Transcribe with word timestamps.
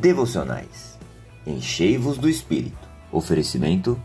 devocionais. 0.00 0.98
Enchei-vos 1.46 2.16
do 2.16 2.28
Espírito. 2.28 2.88
Oferecimento: 3.12 4.00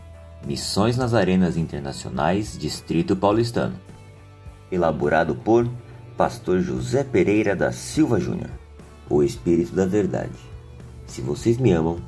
Missões 0.46 0.96
nas 0.96 1.14
Arenas 1.14 1.56
Internacionais, 1.56 2.56
Distrito 2.58 3.16
Paulistano. 3.16 3.76
Elaborado 4.70 5.34
por 5.34 5.68
Pastor 6.16 6.60
José 6.60 7.02
Pereira 7.02 7.56
da 7.56 7.72
Silva 7.72 8.20
Júnior. 8.20 8.50
O 9.08 9.22
Espírito 9.22 9.74
da 9.74 9.86
Verdade. 9.86 10.38
Se 11.06 11.20
vocês 11.20 11.56
me 11.56 11.72
amam, 11.72 11.98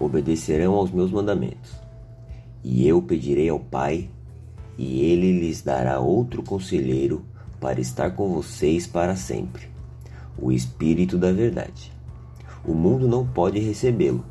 obedecerão 0.00 0.74
aos 0.74 0.90
meus 0.90 1.10
mandamentos. 1.10 1.72
E 2.64 2.88
eu 2.88 3.00
pedirei 3.00 3.48
ao 3.48 3.60
Pai, 3.60 4.10
e 4.76 5.02
ele 5.02 5.38
lhes 5.38 5.62
dará 5.62 6.00
outro 6.00 6.42
conselheiro 6.42 7.24
para 7.60 7.80
estar 7.80 8.10
com 8.12 8.32
vocês 8.32 8.86
para 8.86 9.14
sempre 9.14 9.68
o 10.40 10.52
Espírito 10.52 11.18
da 11.18 11.32
Verdade. 11.32 11.97
O 12.64 12.74
mundo 12.74 13.08
não 13.08 13.26
pode 13.26 13.58
recebê-lo, 13.58 14.24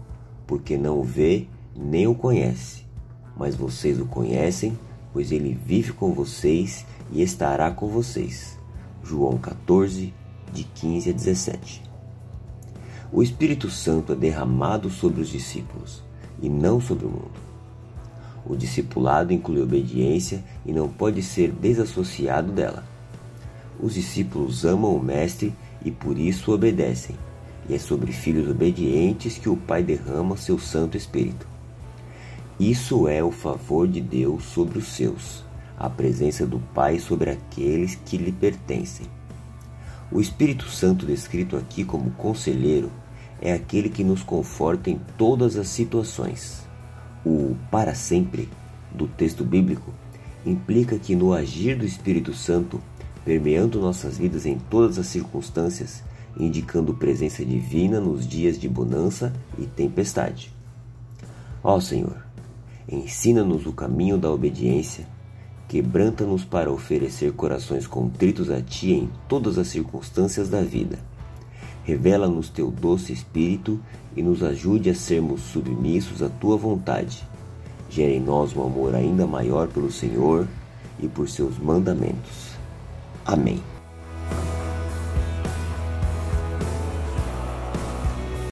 porque 0.45 0.77
não 0.77 0.99
o 0.99 1.03
vê 1.03 1.47
nem 1.75 2.07
o 2.07 2.15
conhece. 2.15 2.85
Mas 3.35 3.55
vocês 3.55 3.99
o 3.99 4.05
conhecem, 4.05 4.77
pois 5.13 5.31
ele 5.31 5.53
vive 5.53 5.93
com 5.93 6.13
vocês 6.13 6.85
e 7.11 7.21
estará 7.21 7.71
com 7.71 7.87
vocês. 7.87 8.57
João 9.03 9.37
14, 9.37 10.13
de 10.51 10.63
15 10.63 11.09
a 11.09 11.13
17. 11.13 11.83
O 13.11 13.23
Espírito 13.23 13.69
Santo 13.69 14.13
é 14.13 14.15
derramado 14.15 14.89
sobre 14.89 15.21
os 15.21 15.29
discípulos 15.29 16.03
e 16.41 16.49
não 16.49 16.81
sobre 16.81 17.05
o 17.05 17.09
mundo. 17.09 17.47
O 18.45 18.55
discipulado 18.55 19.33
inclui 19.33 19.61
obediência 19.61 20.43
e 20.65 20.71
não 20.71 20.89
pode 20.89 21.21
ser 21.21 21.51
desassociado 21.51 22.51
dela. 22.51 22.83
Os 23.79 23.93
discípulos 23.93 24.65
amam 24.65 24.95
o 24.95 25.03
Mestre 25.03 25.53
e 25.83 25.91
por 25.91 26.17
isso 26.17 26.51
obedecem. 26.51 27.15
E 27.69 27.75
é 27.75 27.79
sobre 27.79 28.11
filhos 28.11 28.49
obedientes 28.49 29.37
que 29.37 29.49
o 29.49 29.57
Pai 29.57 29.83
derrama 29.83 30.37
seu 30.37 30.57
Santo 30.57 30.95
Espírito. 30.95 31.47
Isso 32.59 33.07
é 33.07 33.23
o 33.23 33.31
favor 33.31 33.87
de 33.87 34.01
Deus 34.01 34.43
sobre 34.43 34.79
os 34.79 34.87
seus, 34.87 35.43
a 35.77 35.89
presença 35.89 36.45
do 36.45 36.59
Pai 36.73 36.97
sobre 36.99 37.29
aqueles 37.29 37.95
que 37.95 38.17
lhe 38.17 38.31
pertencem. 38.31 39.05
O 40.11 40.21
Espírito 40.21 40.69
Santo, 40.69 41.05
descrito 41.05 41.57
aqui 41.57 41.83
como 41.83 42.11
conselheiro, 42.11 42.89
é 43.41 43.53
aquele 43.53 43.89
que 43.89 44.03
nos 44.03 44.23
conforta 44.23 44.89
em 44.89 44.99
todas 45.17 45.57
as 45.57 45.67
situações. 45.67 46.65
O 47.25 47.55
para 47.69 47.93
sempre 47.93 48.49
do 48.91 49.07
texto 49.07 49.43
bíblico 49.43 49.93
implica 50.45 50.97
que 50.97 51.15
no 51.15 51.33
agir 51.33 51.77
do 51.77 51.85
Espírito 51.85 52.33
Santo 52.33 52.81
permeando 53.25 53.81
nossas 53.81 54.17
vidas 54.17 54.45
em 54.45 54.57
todas 54.57 54.97
as 54.97 55.07
circunstâncias, 55.07 56.01
indicando 56.35 56.93
presença 56.93 57.43
divina 57.43 57.99
nos 57.99 58.27
dias 58.27 58.59
de 58.59 58.67
bonança 58.67 59.33
e 59.57 59.65
tempestade. 59.65 60.51
Ó 61.63 61.79
Senhor, 61.79 62.23
ensina-nos 62.89 63.65
o 63.65 63.73
caminho 63.73 64.17
da 64.17 64.31
obediência, 64.31 65.07
quebranta-nos 65.67 66.45
para 66.45 66.71
oferecer 66.71 67.33
corações 67.33 67.85
contritos 67.87 68.49
a 68.49 68.61
Ti 68.61 68.93
em 68.93 69.09
todas 69.27 69.57
as 69.57 69.67
circunstâncias 69.67 70.49
da 70.49 70.61
vida. 70.61 70.99
Revela-nos 71.83 72.49
Teu 72.49 72.69
doce 72.69 73.13
Espírito 73.13 73.79
e 74.15 74.21
nos 74.21 74.43
ajude 74.43 74.89
a 74.89 74.95
sermos 74.95 75.41
submissos 75.41 76.21
à 76.21 76.29
Tua 76.29 76.57
vontade. 76.57 77.25
Gera 77.89 78.11
em 78.11 78.19
nós 78.19 78.55
um 78.55 78.63
amor 78.63 78.93
ainda 78.93 79.25
maior 79.25 79.67
pelo 79.67 79.91
Senhor 79.91 80.47
e 80.99 81.07
por 81.07 81.29
Seus 81.29 81.57
mandamentos. 81.57 82.51
Amém. 83.25 83.76